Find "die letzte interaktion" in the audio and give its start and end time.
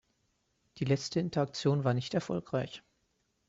0.77-1.83